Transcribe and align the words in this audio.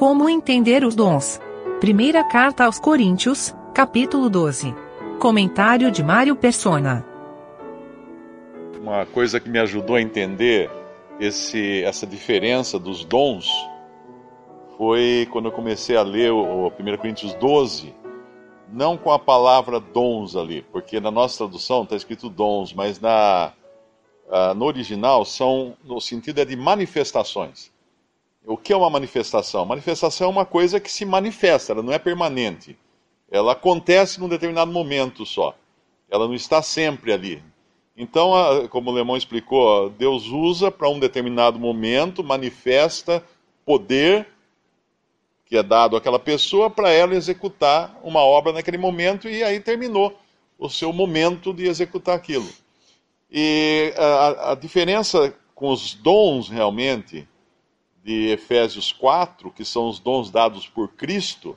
Como 0.00 0.30
entender 0.30 0.82
os 0.82 0.94
dons? 0.94 1.38
Primeira 1.78 2.24
carta 2.24 2.64
aos 2.64 2.80
Coríntios, 2.80 3.54
capítulo 3.74 4.30
12. 4.30 4.74
Comentário 5.20 5.90
de 5.90 6.02
Mário 6.02 6.34
Persona. 6.34 7.04
Uma 8.80 9.04
coisa 9.04 9.38
que 9.38 9.50
me 9.50 9.58
ajudou 9.58 9.96
a 9.96 10.00
entender 10.00 10.70
esse, 11.20 11.82
essa 11.84 12.06
diferença 12.06 12.78
dos 12.78 13.04
dons 13.04 13.46
foi 14.78 15.28
quando 15.30 15.48
eu 15.48 15.52
comecei 15.52 15.98
a 15.98 16.02
ler 16.02 16.32
o, 16.32 16.38
o 16.38 16.68
1 16.68 16.96
Coríntios 16.96 17.34
12, 17.34 17.94
não 18.72 18.96
com 18.96 19.12
a 19.12 19.18
palavra 19.18 19.78
dons 19.78 20.34
ali, 20.34 20.62
porque 20.72 20.98
na 20.98 21.10
nossa 21.10 21.36
tradução 21.36 21.82
está 21.82 21.94
escrito 21.94 22.30
dons, 22.30 22.72
mas 22.72 22.98
na, 22.98 23.52
uh, 24.28 24.54
no 24.54 24.64
original 24.64 25.26
são, 25.26 25.76
no 25.84 26.00
sentido 26.00 26.40
é 26.40 26.46
de 26.46 26.56
manifestações. 26.56 27.70
O 28.44 28.56
que 28.56 28.72
é 28.72 28.76
uma 28.76 28.90
manifestação? 28.90 29.64
Manifestação 29.64 30.28
é 30.28 30.30
uma 30.30 30.46
coisa 30.46 30.80
que 30.80 30.90
se 30.90 31.04
manifesta, 31.04 31.72
ela 31.72 31.82
não 31.82 31.92
é 31.92 31.98
permanente. 31.98 32.76
Ela 33.30 33.52
acontece 33.52 34.18
num 34.18 34.28
determinado 34.28 34.72
momento 34.72 35.24
só. 35.24 35.54
Ela 36.10 36.26
não 36.26 36.34
está 36.34 36.60
sempre 36.62 37.12
ali. 37.12 37.42
Então, 37.96 38.32
como 38.70 38.90
o 38.90 38.94
Lemão 38.94 39.16
explicou, 39.16 39.90
Deus 39.90 40.26
usa 40.26 40.70
para 40.70 40.88
um 40.88 40.98
determinado 40.98 41.58
momento, 41.58 42.24
manifesta 42.24 43.22
poder 43.64 44.26
que 45.44 45.56
é 45.56 45.62
dado 45.62 45.96
àquela 45.96 46.18
pessoa 46.18 46.70
para 46.70 46.90
ela 46.90 47.14
executar 47.14 47.98
uma 48.04 48.20
obra 48.20 48.52
naquele 48.52 48.78
momento 48.78 49.28
e 49.28 49.42
aí 49.42 49.58
terminou 49.58 50.16
o 50.56 50.70
seu 50.70 50.92
momento 50.92 51.52
de 51.52 51.66
executar 51.66 52.14
aquilo. 52.14 52.48
E 53.30 53.92
a, 53.96 54.52
a 54.52 54.54
diferença 54.54 55.34
com 55.54 55.70
os 55.70 55.92
dons 55.94 56.48
realmente 56.48 57.28
de 58.04 58.28
Efésios 58.28 58.92
4, 58.92 59.50
que 59.50 59.64
são 59.64 59.88
os 59.88 59.98
dons 59.98 60.30
dados 60.30 60.66
por 60.66 60.88
Cristo, 60.88 61.56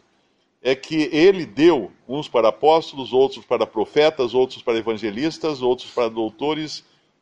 é 0.61 0.75
que 0.75 1.09
ele 1.11 1.45
deu 1.45 1.91
uns 2.07 2.27
para 2.27 2.49
apóstolos, 2.49 3.11
outros 3.11 3.45
para 3.45 3.65
profetas, 3.65 4.33
outros 4.33 4.61
para 4.61 4.77
evangelistas, 4.77 5.61
outros 5.61 5.89
para 5.91 6.09
doutores 6.09 6.79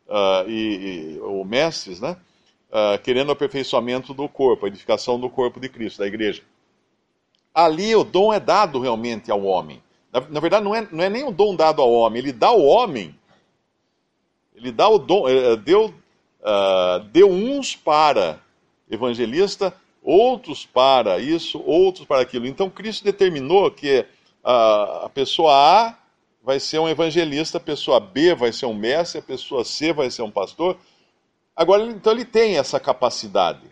uh, 0.07 0.47
e, 0.47 1.15
e, 1.15 1.19
ou 1.21 1.43
mestres, 1.43 1.99
né? 1.99 2.17
Uh, 2.69 3.01
querendo 3.03 3.29
o 3.29 3.31
aperfeiçoamento 3.33 4.13
do 4.13 4.29
corpo, 4.29 4.65
a 4.65 4.69
edificação 4.69 5.19
do 5.19 5.29
corpo 5.29 5.59
de 5.59 5.67
Cristo, 5.67 5.99
da 5.99 6.07
igreja 6.07 6.41
ali 7.53 7.95
o 7.95 8.03
dom 8.03 8.33
é 8.33 8.39
dado 8.39 8.79
realmente 8.79 9.31
ao 9.31 9.43
homem. 9.43 9.81
Na, 10.11 10.21
na, 10.21 10.39
verdade, 10.39 10.63
não 10.63 10.75
é, 10.75 10.87
não 10.91 11.03
é 11.03 11.09
nem 11.09 11.23
o 11.23 11.31
dom 11.31 11.55
dado 11.55 11.81
ao 11.81 11.91
homem, 11.91 12.21
ele 12.21 12.31
dá 12.31 12.47
ao 12.47 12.61
homem. 12.61 13.15
Ele 14.55 14.71
dá 14.71 14.87
o 14.87 14.99
dom, 14.99 15.27
eh, 15.27 15.55
deu, 15.55 15.85
uh, 15.85 16.99
deu 17.11 17.29
uns 17.29 17.75
para 17.75 18.39
evangelista, 18.91 19.73
outros 20.03 20.65
para 20.65 21.17
isso, 21.19 21.59
outros 21.65 22.05
para 22.05 22.21
aquilo. 22.21 22.45
Então 22.45 22.69
Cristo 22.69 23.03
determinou 23.03 23.71
que 23.71 24.01
uh, 24.43 25.05
a 25.05 25.11
pessoa 25.11 25.53
A 25.53 25.97
vai 26.43 26.59
ser 26.59 26.79
um 26.79 26.89
evangelista, 26.89 27.57
a 27.57 27.61
pessoa 27.61 27.99
B 27.99 28.35
vai 28.35 28.51
ser 28.51 28.65
um 28.65 28.73
mestre, 28.73 29.19
a 29.19 29.23
pessoa 29.23 29.63
C 29.63 29.93
vai 29.93 30.11
ser 30.11 30.23
um 30.23 30.31
pastor. 30.31 30.77
Agora, 31.55 31.83
então 31.83 32.13
ele 32.13 32.25
tem 32.25 32.57
essa 32.57 32.79
capacidade. 32.79 33.65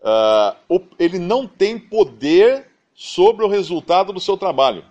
Uh, 0.00 0.80
ele 0.98 1.18
não 1.18 1.46
tem 1.46 1.78
poder 1.78 2.66
sobre 2.94 3.44
o 3.44 3.48
resultado 3.48 4.12
do 4.12 4.20
seu 4.20 4.36
trabalho. 4.36 4.84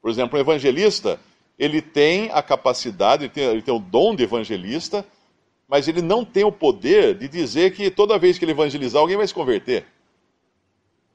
Por 0.00 0.10
exemplo, 0.10 0.38
o 0.38 0.40
evangelista, 0.40 1.18
ele 1.58 1.82
tem 1.82 2.30
a 2.30 2.42
capacidade, 2.42 3.24
ele 3.24 3.32
tem, 3.32 3.44
ele 3.44 3.62
tem 3.62 3.74
o 3.74 3.80
dom 3.80 4.14
de 4.14 4.22
evangelista, 4.22 5.04
mas 5.74 5.88
ele 5.88 6.00
não 6.00 6.24
tem 6.24 6.44
o 6.44 6.52
poder 6.52 7.18
de 7.18 7.26
dizer 7.26 7.74
que 7.74 7.90
toda 7.90 8.16
vez 8.16 8.38
que 8.38 8.44
ele 8.44 8.52
evangelizar, 8.52 9.02
alguém 9.02 9.16
vai 9.16 9.26
se 9.26 9.34
converter. 9.34 9.84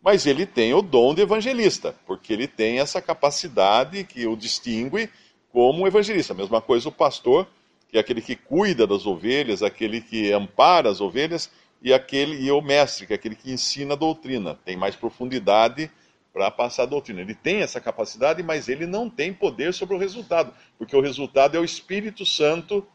Mas 0.04 0.26
ele 0.26 0.46
tem 0.46 0.74
o 0.74 0.82
dom 0.82 1.16
de 1.16 1.22
evangelista, 1.22 1.96
porque 2.06 2.34
ele 2.34 2.46
tem 2.46 2.78
essa 2.78 3.02
capacidade 3.02 4.04
que 4.04 4.28
o 4.28 4.36
distingue 4.36 5.10
como 5.50 5.88
evangelista. 5.88 6.34
Mesma 6.34 6.60
coisa 6.60 6.90
o 6.90 6.92
pastor, 6.92 7.48
que 7.88 7.96
é 7.96 8.02
aquele 8.02 8.22
que 8.22 8.36
cuida 8.36 8.86
das 8.86 9.06
ovelhas, 9.06 9.64
aquele 9.64 10.02
que 10.02 10.30
ampara 10.34 10.90
as 10.90 11.00
ovelhas, 11.00 11.50
e 11.82 11.94
aquele 11.94 12.44
e 12.46 12.52
o 12.52 12.60
mestre, 12.60 13.08
que 13.08 13.14
é 13.14 13.16
aquele 13.16 13.36
que 13.36 13.54
ensina 13.54 13.94
a 13.94 13.98
doutrina, 13.98 14.60
tem 14.66 14.76
mais 14.76 14.94
profundidade 14.94 15.90
para 16.34 16.52
passar 16.52 16.84
a 16.84 16.86
doutrina. 16.86 17.22
Ele 17.22 17.34
tem 17.34 17.62
essa 17.62 17.80
capacidade, 17.80 18.44
mas 18.44 18.68
ele 18.68 18.86
não 18.86 19.10
tem 19.10 19.34
poder 19.34 19.74
sobre 19.74 19.96
o 19.96 19.98
resultado, 19.98 20.54
porque 20.78 20.98
o 20.98 21.02
resultado 21.02 21.56
é 21.56 21.62
o 21.62 21.64
Espírito 21.64 22.26
Santo 22.26 22.86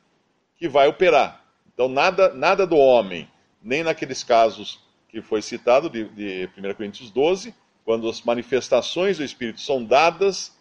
que 0.58 0.68
vai 0.68 0.86
operar. 0.88 1.42
Então 1.74 1.88
nada, 1.88 2.32
nada 2.32 2.66
do 2.66 2.76
homem, 2.76 3.28
nem 3.62 3.82
naqueles 3.82 4.22
casos 4.22 4.80
que 5.08 5.20
foi 5.20 5.42
citado 5.42 5.90
de, 5.90 6.04
de 6.08 6.48
1 6.56 6.74
Coríntios 6.74 7.10
12, 7.10 7.54
quando 7.84 8.08
as 8.08 8.22
manifestações 8.22 9.18
do 9.18 9.24
Espírito 9.24 9.60
são 9.60 9.84
dadas 9.84 10.56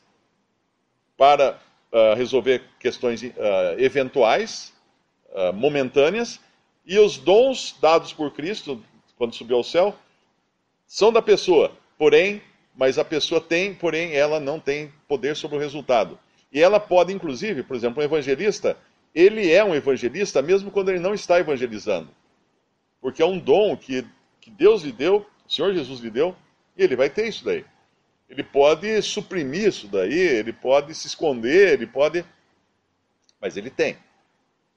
para 1.18 1.60
uh, 1.92 2.16
resolver 2.16 2.64
questões 2.80 3.22
uh, 3.22 3.32
eventuais, 3.78 4.74
uh, 5.30 5.54
momentâneas, 5.54 6.40
e 6.86 7.00
os 7.00 7.18
dons 7.18 7.76
dados 7.80 8.12
por 8.12 8.32
Cristo, 8.32 8.84
quando 9.18 9.36
subiu 9.36 9.58
ao 9.58 9.64
céu, 9.64 9.96
são 10.86 11.14
da 11.14 11.22
pessoa, 11.22 11.72
porém, 11.98 12.42
mas 12.76 12.98
a 12.98 13.06
pessoa 13.06 13.40
tem, 13.40 13.74
porém, 13.74 14.14
ela 14.14 14.40
não 14.40 14.60
tem 14.60 14.92
poder 15.08 15.36
sobre 15.36 15.58
o 15.58 15.60
resultado. 15.60 16.20
E 16.52 16.62
ela 16.62 16.80
pode, 16.80 17.14
inclusive, 17.14 17.64
por 17.64 17.76
exemplo, 17.76 18.02
um 18.02 18.06
evangelista, 18.06 18.78
ele 19.14 19.52
é 19.52 19.64
um 19.64 19.76
evangelista 19.76 20.42
mesmo 20.42 20.72
quando 20.72 20.90
ele 20.90 21.00
não 21.00 21.14
está 21.14 21.40
evangelizando. 21.40 22.10
Porque 23.00 23.22
é 23.22 23.26
um 23.26 23.38
dom 23.38 23.78
que, 23.78 24.06
que 24.42 24.50
Deus 24.50 24.84
lhe 24.84 24.92
deu, 24.92 25.26
o 25.46 25.52
Senhor 25.52 25.74
Jesus 25.74 26.00
lhe 26.00 26.10
deu, 26.10 26.36
e 26.78 26.84
ele 26.84 26.96
vai 26.96 27.10
ter 27.10 27.28
isso 27.28 27.46
daí. 27.46 27.66
Ele 28.30 28.44
pode 28.44 29.02
suprimir 29.02 29.68
isso 29.68 29.88
daí, 29.88 30.18
ele 30.18 30.52
pode 30.52 30.96
se 30.96 31.08
esconder, 31.08 31.74
ele 31.74 31.86
pode. 31.86 32.26
Mas 33.40 33.58
ele 33.58 33.70
tem. 33.70 33.98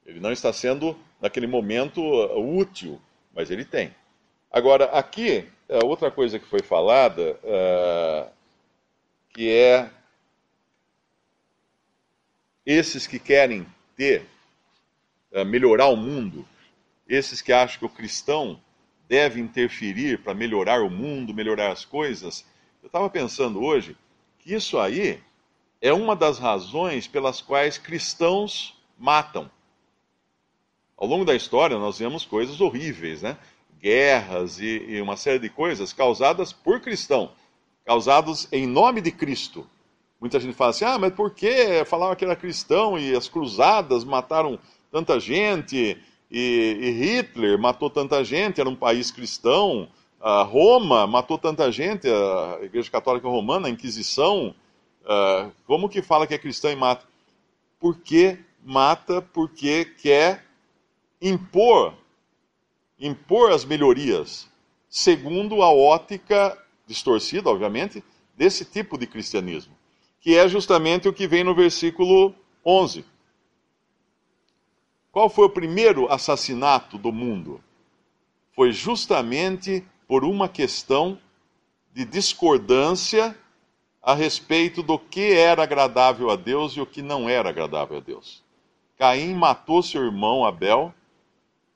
Ele 0.04 0.20
não 0.20 0.32
está 0.32 0.52
sendo, 0.52 0.98
naquele 1.20 1.46
momento, 1.46 2.02
útil, 2.36 3.00
mas 3.34 3.50
ele 3.50 3.64
tem. 3.64 3.94
Agora, 4.50 4.86
aqui, 4.86 5.48
uh, 5.68 5.86
outra 5.86 6.10
coisa 6.10 6.38
que 6.38 6.46
foi 6.46 6.60
falada, 6.62 7.38
uh, 7.42 8.30
que 9.30 9.50
é 9.50 9.90
esses 12.64 13.06
que 13.06 13.18
querem 13.18 13.66
uh, 15.32 15.44
melhorar 15.44 15.86
o 15.86 15.96
mundo, 15.96 16.46
esses 17.08 17.40
que 17.40 17.52
acham 17.52 17.78
que 17.78 17.84
o 17.84 17.88
cristão 17.88 18.60
deve 19.08 19.40
interferir 19.40 20.22
para 20.22 20.34
melhorar 20.34 20.82
o 20.82 20.90
mundo, 20.90 21.34
melhorar 21.34 21.72
as 21.72 21.84
coisas. 21.84 22.44
Eu 22.82 22.86
estava 22.86 23.08
pensando 23.08 23.62
hoje 23.62 23.96
que 24.38 24.54
isso 24.54 24.78
aí 24.78 25.20
é 25.80 25.92
uma 25.92 26.16
das 26.16 26.38
razões 26.38 27.06
pelas 27.06 27.40
quais 27.40 27.78
cristãos 27.78 28.76
matam. 28.98 29.50
Ao 30.96 31.06
longo 31.06 31.24
da 31.24 31.34
história, 31.34 31.78
nós 31.78 31.98
vemos 31.98 32.24
coisas 32.24 32.60
horríveis, 32.60 33.22
né? 33.22 33.36
Guerras 33.78 34.58
e, 34.58 34.78
e 34.88 35.00
uma 35.00 35.16
série 35.16 35.38
de 35.38 35.50
coisas 35.50 35.92
causadas 35.92 36.52
por 36.52 36.80
cristão, 36.80 37.32
causados 37.84 38.48
em 38.50 38.66
nome 38.66 39.00
de 39.00 39.12
Cristo. 39.12 39.68
Muita 40.20 40.40
gente 40.40 40.54
fala 40.54 40.70
assim: 40.70 40.84
ah, 40.84 40.98
mas 40.98 41.12
por 41.12 41.30
que 41.32 41.84
falava 41.84 42.16
que 42.16 42.24
era 42.24 42.36
cristão 42.36 42.98
e 42.98 43.14
as 43.14 43.28
cruzadas 43.28 44.04
mataram 44.04 44.58
tanta 44.90 45.20
gente 45.20 45.98
e, 46.30 46.78
e 46.80 46.90
Hitler 46.90 47.58
matou 47.58 47.90
tanta 47.90 48.24
gente, 48.24 48.60
era 48.60 48.68
um 48.68 48.76
país 48.76 49.10
cristão, 49.10 49.88
a 50.20 50.42
Roma 50.42 51.06
matou 51.06 51.38
tanta 51.38 51.70
gente, 51.70 52.08
a 52.08 52.58
Igreja 52.62 52.90
Católica 52.90 53.28
Romana, 53.28 53.68
a 53.68 53.70
Inquisição, 53.70 54.54
uh, 55.02 55.52
como 55.66 55.88
que 55.88 56.02
fala 56.02 56.26
que 56.26 56.34
é 56.34 56.38
cristão 56.38 56.70
e 56.70 56.76
mata? 56.76 57.06
Porque 57.78 58.38
mata? 58.64 59.20
Porque 59.20 59.84
quer 59.84 60.44
impor, 61.20 61.94
impor 62.98 63.52
as 63.52 63.64
melhorias 63.64 64.48
segundo 64.96 65.62
a 65.62 65.70
ótica 65.70 66.56
distorcida, 66.86 67.50
obviamente, 67.50 68.02
desse 68.34 68.64
tipo 68.64 68.96
de 68.96 69.06
cristianismo, 69.06 69.75
que 70.26 70.36
é 70.36 70.48
justamente 70.48 71.08
o 71.08 71.12
que 71.12 71.28
vem 71.28 71.44
no 71.44 71.54
versículo 71.54 72.34
11. 72.64 73.04
Qual 75.12 75.30
foi 75.30 75.44
o 75.44 75.50
primeiro 75.50 76.10
assassinato 76.12 76.98
do 76.98 77.12
mundo? 77.12 77.62
Foi 78.52 78.72
justamente 78.72 79.86
por 80.08 80.24
uma 80.24 80.48
questão 80.48 81.16
de 81.94 82.04
discordância 82.04 83.38
a 84.02 84.14
respeito 84.14 84.82
do 84.82 84.98
que 84.98 85.32
era 85.32 85.62
agradável 85.62 86.28
a 86.28 86.34
Deus 86.34 86.72
e 86.72 86.80
o 86.80 86.86
que 86.86 87.02
não 87.02 87.28
era 87.28 87.50
agradável 87.50 87.98
a 87.98 88.00
Deus. 88.00 88.42
Caim 88.98 89.32
matou 89.32 89.80
seu 89.80 90.02
irmão 90.02 90.44
Abel 90.44 90.92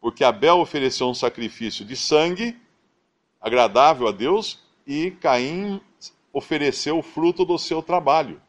porque 0.00 0.25
Abel 0.25 0.58
ofereceu 0.58 1.08
um 1.08 1.14
sacrifício 1.14 1.85
de 1.85 1.94
sangue 1.94 2.61
agradável 3.41 4.08
a 4.08 4.11
Deus 4.11 4.58
e 4.85 5.12
Caim 5.12 5.81
ofereceu 6.32 6.99
o 6.99 7.03
fruto 7.03 7.44
do 7.44 7.59
seu 7.59 7.82
trabalho. 7.82 8.41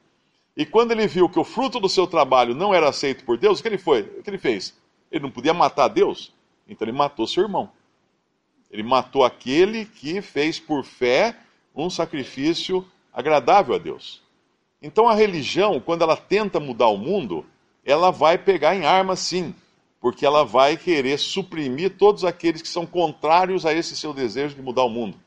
E 0.56 0.66
quando 0.66 0.92
ele 0.92 1.08
viu 1.08 1.30
que 1.30 1.40
o 1.40 1.44
fruto 1.44 1.80
do 1.80 1.88
seu 1.88 2.06
trabalho 2.06 2.54
não 2.54 2.74
era 2.74 2.90
aceito 2.90 3.24
por 3.24 3.38
Deus, 3.38 3.60
o 3.60 3.62
que 3.62 3.70
ele 3.70 3.78
foi? 3.78 4.02
O 4.02 4.24
que 4.24 4.30
ele 4.30 4.38
fez? 4.38 4.78
Ele 5.12 5.24
não 5.24 5.32
podia 5.32 5.54
matar 5.54 5.88
Deus, 5.88 6.34
então 6.68 6.88
ele 6.88 6.96
matou 6.96 7.26
seu 7.26 7.44
irmão. 7.44 7.72
Ele 8.70 8.84
matou 8.84 9.26
aquele 9.26 9.86
que 9.86 10.22
fez 10.22 10.60
por 10.60 10.84
fé 10.84 11.36
um 11.76 11.90
sacrifício 11.90 12.86
agradável 13.14 13.76
a 13.76 13.78
Deus. 13.78 14.22
Então 14.82 15.08
a 15.08 15.14
religião, 15.14 15.80
quando 15.80 16.02
ela 16.02 16.16
tenta 16.16 16.60
mudar 16.60 16.88
o 16.88 16.98
mundo, 16.98 17.46
ela 17.86 18.12
vai 18.12 18.38
pegar 18.38 18.76
em 18.76 18.86
arma 18.86 19.16
sim, 19.16 19.54
porque 20.00 20.26
ela 20.26 20.44
vai 20.44 20.78
querer 20.78 21.18
suprimir 21.18 21.98
todos 21.98 22.24
aqueles 22.24 22.62
que 22.62 22.68
são 22.68 22.86
contrários 22.86 23.66
a 23.66 23.74
esse 23.74 23.96
seu 23.96 24.14
desejo 24.14 24.56
de 24.56 24.62
mudar 24.62 24.84
o 24.84 24.90
mundo. 24.90 25.20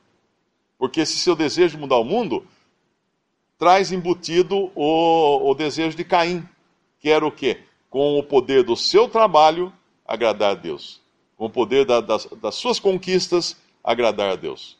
Porque 0.78 1.00
esse 1.00 1.16
seu 1.16 1.34
desejo 1.34 1.76
de 1.76 1.80
mudar 1.80 1.96
o 1.96 2.04
mundo 2.04 2.46
traz 3.58 3.92
embutido 3.92 4.70
o, 4.74 5.50
o 5.50 5.54
desejo 5.54 5.96
de 5.96 6.04
Caim, 6.04 6.46
que 7.00 7.08
era 7.08 7.26
o 7.26 7.30
quê? 7.30 7.60
Com 7.88 8.18
o 8.18 8.22
poder 8.22 8.62
do 8.62 8.76
seu 8.76 9.08
trabalho, 9.08 9.72
agradar 10.06 10.52
a 10.52 10.54
Deus. 10.54 11.00
Com 11.36 11.46
o 11.46 11.50
poder 11.50 11.84
da, 11.84 12.00
das, 12.00 12.26
das 12.26 12.54
suas 12.56 12.78
conquistas, 12.78 13.56
agradar 13.82 14.30
a 14.32 14.36
Deus. 14.36 14.76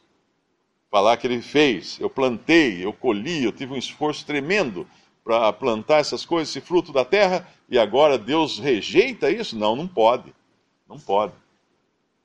Falar 0.91 1.17
que 1.17 1.27
ele 1.27 1.43
fez, 1.43 1.99
eu 2.01 2.09
plantei, 2.09 2.85
eu 2.85 2.93
colhi, 2.93 3.45
eu 3.45 3.53
tive 3.53 3.73
um 3.73 3.77
esforço 3.77 4.25
tremendo 4.25 4.87
para 5.25 5.53
plantar 5.53 5.99
essas 5.99 6.25
coisas, 6.25 6.51
esse 6.51 6.61
fruto 6.61 6.93
da 6.93 7.05
terra, 7.05 7.49
e 7.69 7.79
agora 7.79 8.19
Deus 8.19 8.59
rejeita 8.59 9.31
isso? 9.31 9.59
Não, 9.59 9.75
não 9.75 9.89
pode. 9.89 10.35
Não 10.89 10.99
pode. 10.99 11.33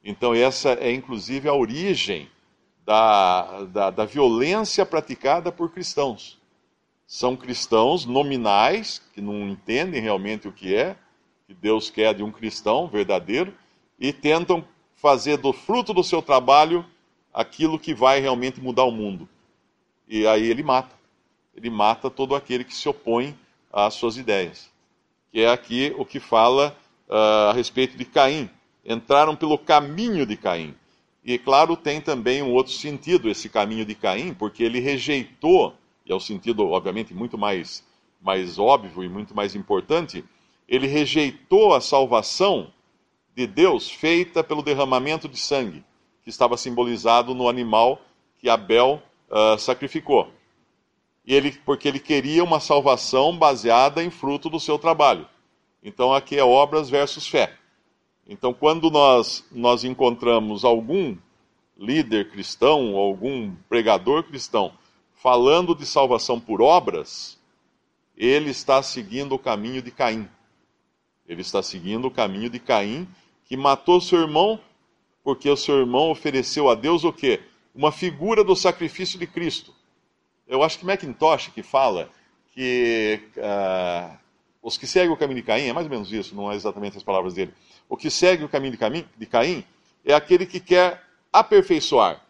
Então, 0.04 0.36
essa 0.36 0.74
é 0.74 0.92
inclusive 0.92 1.48
a 1.48 1.54
origem 1.54 2.30
da, 2.89 3.65
da, 3.65 3.89
da 3.91 4.06
violência 4.06 4.83
praticada 4.83 5.51
por 5.51 5.71
cristãos. 5.71 6.39
São 7.06 7.36
cristãos 7.36 8.03
nominais, 8.03 9.00
que 9.13 9.21
não 9.21 9.47
entendem 9.47 10.01
realmente 10.01 10.47
o 10.47 10.51
que 10.51 10.74
é, 10.74 10.95
que 11.45 11.53
Deus 11.53 11.91
quer 11.91 12.15
de 12.15 12.24
um 12.24 12.31
cristão 12.31 12.88
verdadeiro, 12.88 13.53
e 14.00 14.12
tentam 14.12 14.65
fazer 14.95 15.38
do 15.38 15.53
fruto 15.53 15.94
do 15.94 16.03
seu 16.03 16.19
trabalho 16.19 16.83
aquilo 17.31 17.77
que 17.77 17.94
vai 17.94 18.19
realmente 18.19 18.59
mudar 18.59 18.86
o 18.86 18.91
mundo. 18.91 19.30
E 20.07 20.25
aí 20.25 20.50
ele 20.50 20.63
mata 20.63 20.97
ele 21.56 21.69
mata 21.69 22.09
todo 22.09 22.36
aquele 22.36 22.63
que 22.63 22.74
se 22.74 22.89
opõe 22.89 23.38
às 23.71 23.94
suas 23.94 24.18
ideias. 24.18 24.68
Que 25.31 25.41
é 25.41 25.51
aqui 25.51 25.94
o 25.95 26.06
que 26.06 26.19
fala 26.19 26.75
uh, 27.07 27.50
a 27.50 27.53
respeito 27.53 27.95
de 27.95 28.06
Caim. 28.06 28.50
Entraram 28.83 29.36
pelo 29.36 29.59
caminho 29.59 30.25
de 30.25 30.36
Caim. 30.36 30.74
E, 31.30 31.38
claro, 31.38 31.78
tem 31.78 32.02
também 32.02 32.42
um 32.42 32.52
outro 32.52 32.74
sentido 32.74 33.30
esse 33.30 33.48
caminho 33.50 33.86
de 33.86 33.94
Caim, 33.94 34.34
porque 34.34 34.64
ele 34.64 34.80
rejeitou, 34.80 35.76
e 36.04 36.12
é 36.12 36.16
o 36.16 36.20
sentido, 36.20 36.68
obviamente, 36.68 37.14
muito 37.14 37.38
mais, 37.38 37.86
mais 38.20 38.58
óbvio 38.58 39.04
e 39.04 39.08
muito 39.08 39.36
mais 39.36 39.54
importante, 39.54 40.26
ele 40.68 40.88
rejeitou 40.88 41.76
a 41.76 41.81
salvação 41.81 42.74
de 43.36 43.46
Deus 43.46 43.92
feita 43.92 44.44
pelo 44.44 44.64
derramamento 44.64 45.30
de 45.30 45.38
sangue, 45.38 45.84
que 46.24 46.31
estava 46.31 46.58
simbolizado 46.58 47.36
no 47.36 47.48
animal 47.48 48.02
que 48.40 48.50
Abel 48.50 49.00
uh, 49.30 49.56
sacrificou 49.60 50.32
ele, 51.28 51.52
porque 51.64 51.88
ele 51.88 52.00
queria 52.00 52.44
uma 52.44 52.60
salvação 52.60 53.38
baseada 53.38 54.04
em 54.04 54.10
fruto 54.10 54.50
do 54.50 54.60
seu 54.60 54.80
trabalho. 54.80 55.28
Então 55.84 56.12
aqui 56.12 56.40
é 56.40 56.44
obras 56.44 56.90
versus 56.90 57.28
fé. 57.28 57.59
Então 58.30 58.54
quando 58.54 58.92
nós, 58.92 59.44
nós 59.52 59.84
encontramos 59.84 60.64
algum 60.64 61.18
líder 61.76 62.30
cristão, 62.30 62.96
algum 62.96 63.56
pregador 63.68 64.24
cristão, 64.24 64.72
falando 65.16 65.74
de 65.74 65.84
salvação 65.84 66.40
por 66.40 66.62
obras, 66.62 67.40
ele 68.16 68.52
está 68.52 68.84
seguindo 68.84 69.34
o 69.34 69.40
caminho 69.40 69.81
de 69.81 69.90
Caim. 69.90 70.30
Ele 71.28 71.42
está 71.42 71.64
seguindo 71.64 72.06
o 72.06 72.12
caminho 72.12 72.52
de 72.52 72.60
Caim, 72.60 73.08
que 73.46 73.58
matou 73.58 74.00
seu 74.00 74.20
irmão, 74.20 74.60
porque 75.24 75.50
o 75.50 75.58
seu 75.58 75.80
irmão 75.80 76.12
ofereceu 76.12 76.70
a 76.70 76.75
Deus 76.75 77.04
o 77.04 77.12
quê? 77.12 77.42
Uma 77.74 77.92
figura 77.92 78.44
do 78.44 78.56
sacrifício 78.56 79.18
de 79.18 79.25
Cristo. 79.25 79.74
Eu 80.48 80.62
acho 80.62 80.78
que 80.78 80.86
Macintosh 80.86 81.48
que 81.48 81.64
fala 81.64 82.10
que 82.54 83.22
uh, 83.38 84.18
os 84.62 84.78
que 84.78 84.86
seguem 84.86 85.12
o 85.12 85.18
caminho 85.18 85.40
de 85.40 85.46
Caim, 85.46 85.68
é 85.68 85.74
mais 85.74 85.86
ou 85.86 85.92
menos 85.92 86.12
isso, 86.12 86.36
não 86.36 86.52
é 86.52 86.56
exatamente 86.56 86.98
as 86.98 87.04
palavras 87.04 87.34
dele. 87.34 87.54
O 87.88 87.96
que 87.96 88.10
segue 88.10 88.44
o 88.44 88.50
caminho 88.50 88.72
de, 88.72 88.78
caminho, 88.78 89.08
de 89.18 89.26
Caim 89.26 89.64
é 90.06 90.14
aquele 90.14 90.46
que 90.46 90.60
quer 90.60 91.02
aperfeiçoar. 91.32 92.22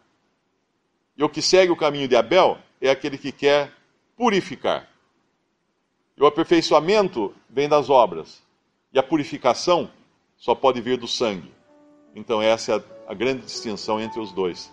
E 1.16 1.24
o 1.24 1.28
que 1.28 1.42
segue 1.42 1.72
o 1.72 1.76
caminho 1.76 2.08
de 2.08 2.16
Abel 2.16 2.58
é 2.80 2.90
aquele 2.90 3.18
que 3.18 3.32
quer 3.32 3.72
purificar. 4.16 4.88
E 6.16 6.22
o 6.22 6.26
aperfeiçoamento 6.26 7.34
vem 7.48 7.68
das 7.68 7.90
obras. 7.90 8.42
E 8.92 8.98
a 8.98 9.02
purificação 9.02 9.90
só 10.36 10.54
pode 10.54 10.80
vir 10.80 10.96
do 10.96 11.08
sangue. 11.08 11.52
Então, 12.14 12.40
essa 12.40 12.76
é 12.76 12.84
a 13.06 13.14
grande 13.14 13.42
distinção 13.42 14.00
entre 14.00 14.20
os 14.20 14.32
dois. 14.32 14.72